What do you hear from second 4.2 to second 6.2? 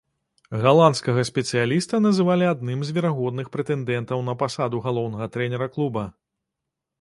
на пасаду галоўнага трэнера клуба.